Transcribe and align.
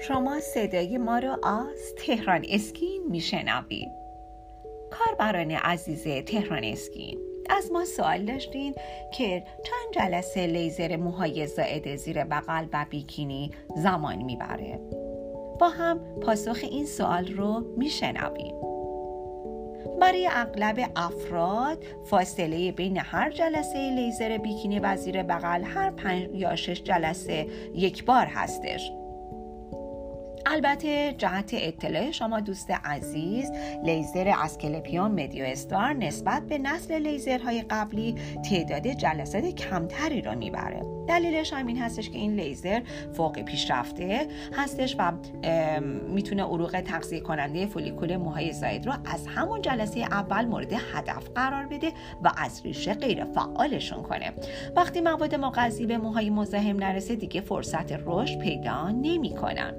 شما 0.00 0.40
صدای 0.40 0.98
ما 0.98 1.18
را 1.18 1.38
از 1.42 1.94
تهران 1.98 2.44
اسکین 2.48 3.02
میشنوید. 3.10 3.88
کاربران 4.90 5.50
عزیز 5.50 6.24
تهران 6.24 6.64
اسکین 6.64 7.18
از 7.50 7.72
ما 7.72 7.84
سوال 7.84 8.24
داشتین 8.24 8.74
که 9.12 9.44
چند 9.64 9.94
جلسه 9.94 10.46
لیزر 10.46 10.96
موهای 10.96 11.46
زائد 11.46 11.96
زیر 11.96 12.24
بغل 12.24 12.66
و 12.72 12.86
بیکینی 12.90 13.50
زمان 13.76 14.22
می‌بره. 14.22 14.80
با 15.58 15.68
هم 15.68 16.00
پاسخ 16.20 16.58
این 16.62 16.86
سوال 16.86 17.26
رو 17.26 17.64
میشنویم. 17.76 18.54
برای 20.00 20.28
اغلب 20.32 20.90
افراد 20.96 21.84
فاصله 22.04 22.72
بین 22.72 22.98
هر 22.98 23.30
جلسه 23.30 23.90
لیزر 23.94 24.38
بیکینی 24.38 24.78
و 24.78 24.96
زیر 24.96 25.22
بغل 25.22 25.62
هر 25.62 25.90
پنج 25.90 26.28
یا 26.34 26.56
شش 26.56 26.82
جلسه 26.82 27.46
یک 27.74 28.04
بار 28.04 28.26
هستش. 28.26 28.92
البته 30.50 31.14
جهت 31.18 31.50
اطلاع 31.54 32.10
شما 32.10 32.40
دوست 32.40 32.70
عزیز 32.70 33.50
لیزر 33.84 34.32
اسکلپیون 34.36 35.10
مدیو 35.10 35.44
استار 35.44 35.92
نسبت 35.92 36.42
به 36.42 36.58
نسل 36.58 36.98
لیزرهای 36.98 37.64
قبلی 37.70 38.14
تعداد 38.50 38.86
جلسات 38.86 39.44
کمتری 39.44 40.22
را 40.22 40.34
می‌بره. 40.34 40.82
دلیلش 41.08 41.52
هم 41.52 41.66
این 41.66 41.78
هستش 41.78 42.10
که 42.10 42.18
این 42.18 42.34
لیزر 42.34 42.80
فوق 43.12 43.40
پیشرفته 43.40 44.28
هستش 44.56 44.96
و 44.98 45.12
می‌تونه 46.08 46.42
عروق 46.42 46.80
تغذیه 46.80 47.20
کننده 47.20 47.66
فولیکول 47.66 48.16
موهای 48.16 48.52
زاید 48.52 48.86
رو 48.86 48.92
از 49.04 49.26
همون 49.26 49.62
جلسه 49.62 50.00
اول 50.00 50.44
مورد 50.44 50.72
هدف 50.72 51.28
قرار 51.34 51.66
بده 51.66 51.92
و 52.22 52.32
از 52.36 52.62
ریشه 52.64 52.94
غیر 52.94 53.24
فعالشون 53.24 54.02
کنه. 54.02 54.32
وقتی 54.76 55.00
مواد 55.00 55.34
مغذی 55.34 55.86
به 55.86 55.98
موهای 55.98 56.30
مزاحم 56.30 56.76
نرسه 56.76 57.16
دیگه 57.16 57.40
فرصت 57.40 57.92
رشد 57.92 58.38
پیدا 58.38 58.90
نمی‌کنن. 58.90 59.74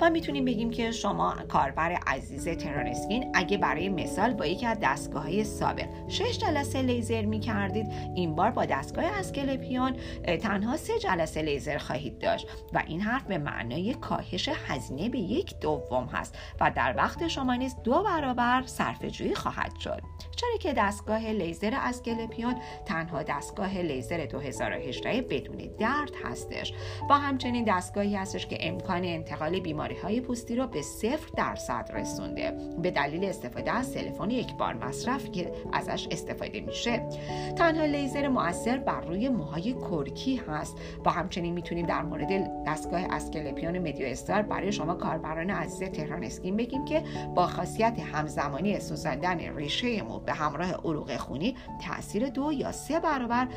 و 0.00 0.10
می‌تونیم 0.16 0.44
بگیم 0.44 0.70
که 0.70 0.90
شما 0.90 1.34
کاربر 1.48 1.92
عزیز 2.06 2.48
ترانسکین 2.48 3.30
اگه 3.34 3.58
برای 3.58 3.88
مثال 3.88 4.34
با 4.34 4.46
یکی 4.46 4.66
از 4.66 4.78
دستگاه 4.82 5.22
های 5.22 5.44
سابق 5.44 5.86
شش 6.08 6.38
جلسه 6.38 6.82
لیزر 6.82 7.24
می‌کردید 7.24 7.86
این 8.14 8.34
بار 8.34 8.50
با 8.50 8.64
دستگاه 8.64 9.04
اسکلپیون 9.04 9.96
تنها 10.42 10.76
سه 10.76 10.98
جلسه 10.98 11.42
لیزر 11.42 11.78
خواهید 11.78 12.18
داشت 12.18 12.48
و 12.72 12.82
این 12.86 13.00
حرف 13.00 13.22
به 13.22 13.38
معنای 13.38 13.94
کاهش 13.94 14.48
هزینه 14.48 15.08
به 15.08 15.18
یک 15.18 15.60
دوم 15.60 16.04
هست 16.04 16.38
و 16.60 16.70
در 16.76 16.94
وقت 16.96 17.28
شما 17.28 17.54
نیز 17.54 17.76
دو 17.84 18.02
برابر 18.02 18.62
صرفه 18.66 19.34
خواهد 19.34 19.78
شد. 19.80 20.00
چرا 20.36 20.58
که 20.60 20.72
دستگاه 20.72 21.26
لیزر 21.26 21.74
از 21.82 22.02
گلپیون 22.02 22.54
تنها 22.86 23.22
دستگاه 23.22 23.78
لیزر 23.78 24.26
2018 24.26 25.22
بدون 25.22 25.56
درد 25.78 26.10
هستش 26.24 26.72
با 27.08 27.14
همچنین 27.14 27.64
دستگاهی 27.64 28.16
هستش 28.16 28.46
که 28.46 28.58
امکان 28.60 29.04
انتقال 29.04 29.60
بیماری 29.60 29.94
های 30.06 30.20
پوستی 30.20 30.56
رو 30.56 30.66
به 30.66 30.82
صفر 30.82 31.28
درصد 31.36 31.90
رسونده. 31.94 32.50
به 32.82 32.90
دلیل 32.90 33.24
استفاده 33.24 33.70
از 33.72 33.92
تلفن 33.92 34.30
یک 34.30 34.54
بار 34.54 34.74
مصرف 34.74 35.30
که 35.30 35.52
ازش 35.72 36.08
استفاده 36.10 36.60
میشه. 36.60 37.08
تنها 37.56 37.84
لیزر 37.84 38.28
مؤثر 38.28 38.78
بر 38.78 39.00
روی 39.00 39.28
موهای 39.28 39.72
کرکی 39.72 40.36
هست. 40.36 40.76
و 41.06 41.10
همچنین 41.10 41.54
می‌تونیم 41.54 41.86
در 41.86 42.02
مورد 42.02 42.50
دستگاه 42.66 43.00
اسکلپیون 43.10 43.78
مدیو 43.78 44.06
استار 44.06 44.42
برای 44.42 44.72
شما 44.72 44.94
کاربران 44.94 45.50
عزیز 45.50 45.90
تهران 45.90 46.24
اسکین 46.24 46.56
بگیم 46.56 46.84
که 46.84 47.02
با 47.34 47.46
خاصیت 47.46 47.98
همزمانی 47.98 48.80
سوزاندن 48.80 49.56
ریشه 49.56 50.02
مو 50.02 50.18
به 50.18 50.32
همراه 50.32 50.72
عروق 50.72 51.16
خونی 51.16 51.56
تاثیر 51.86 52.28
دو 52.28 52.52
یا 52.52 52.72
سه 52.72 53.00
برابر 53.00 53.48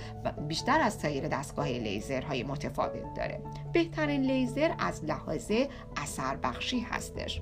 بیشتر 0.48 0.80
از 0.80 0.94
سایر 0.94 1.28
دستگاه 1.28 1.68
لیزرهای 1.68 2.44
متفاوت 2.44 3.14
داره. 3.18 3.42
بهترین 3.74 4.22
لیزر 4.22 4.72
از 4.80 5.06
لحاظ 5.06 5.52
اثر 5.98 6.36
بخشی 6.44 6.80
هستش. 6.80 7.42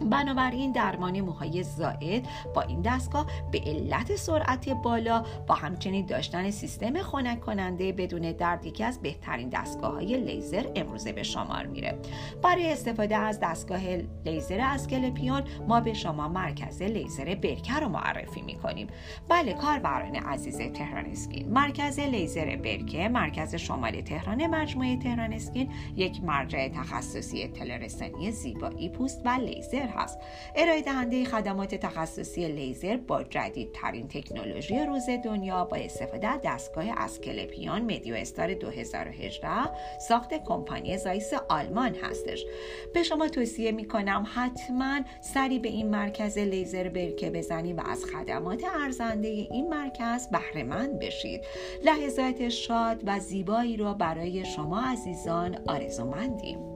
بنابراین 0.00 0.72
درمان 0.72 1.20
موهای 1.20 1.62
زائد 1.62 2.26
با 2.54 2.62
این 2.62 2.82
دستگاه 2.82 3.26
به 3.52 3.60
علت 3.66 4.16
سرعت 4.16 4.68
بالا 4.68 5.24
با 5.46 5.54
همچنین 5.54 6.06
داشتن 6.06 6.50
سیستم 6.50 7.02
خنک 7.02 7.40
کننده 7.40 7.92
بدون 7.92 8.32
درد 8.32 8.66
یکی 8.66 8.84
از 8.84 9.02
بهترین 9.02 9.48
دستگاه 9.48 9.92
های 9.92 10.16
لیزر 10.16 10.66
امروزه 10.76 11.12
به 11.12 11.22
شمار 11.22 11.66
میره. 11.66 11.98
برای 12.42 12.72
استفاده 12.72 13.16
از 13.16 13.40
دستگاه 13.42 13.80
لیزر 14.26 14.60
Asclepion 14.60 15.42
ما 15.68 15.80
به 15.80 15.94
شما 15.94 16.28
مرکز 16.28 16.82
لیزر 16.82 17.34
برکه 17.34 17.74
رو 17.74 17.88
معرفی 17.88 18.42
می‌کنیم. 18.42 18.86
بله 19.28 19.52
کاربران 19.52 20.16
عزیز 20.16 20.58
تهران 20.58 21.06
اسکین. 21.06 21.52
مرکز 21.52 21.98
لیزر 21.98 22.56
برکه 22.56 23.08
مرکز 23.08 23.54
شمال 23.54 24.00
تهران 24.00 24.46
مجموعه 24.46 24.96
تهران 24.96 25.32
اسکین 25.32 25.72
یک 25.96 26.24
مرجع 26.24 26.68
تخصصی 26.68 27.48
اطلاع‌رسانی 27.48 28.30
زیبایی 28.30 28.88
پوست 28.88 29.22
و 29.24 29.28
لیزر 29.28 29.89
هست. 29.90 30.18
ارائه 30.54 30.82
دهنده 30.82 31.24
خدمات 31.24 31.74
تخصصی 31.74 32.48
لیزر 32.48 32.96
با 32.96 33.22
جدیدترین 33.22 34.08
تکنولوژی 34.08 34.78
روز 34.78 35.06
دنیا 35.24 35.64
با 35.64 35.76
استفاده 35.76 36.28
از 36.28 36.40
دستگاه 36.44 36.84
Asclepion 36.96 37.82
MeDioStar 37.82 38.54
2018 38.54 39.48
ساخت 40.08 40.34
کمپانی 40.34 40.98
زایس 40.98 41.32
آلمان 41.48 41.94
هستش. 41.94 42.44
به 42.94 43.02
شما 43.02 43.28
توصیه 43.28 43.72
می 43.72 43.88
کنم 43.88 44.26
حتما 44.34 45.00
سری 45.20 45.58
به 45.58 45.68
این 45.68 45.90
مرکز 45.90 46.38
لیزر 46.38 46.88
برکه 46.88 47.30
بزنید 47.30 47.78
و 47.78 47.82
از 47.86 48.04
خدمات 48.04 48.64
ارزنده 48.82 49.28
این 49.28 49.68
مرکز 49.68 50.28
بهره 50.28 50.64
بشید. 50.88 51.44
لحظات 51.84 52.48
شاد 52.48 53.02
و 53.06 53.18
زیبایی 53.18 53.76
را 53.76 53.94
برای 53.94 54.44
شما 54.44 54.80
عزیزان 54.80 55.58
آرزومندیم. 55.66 56.69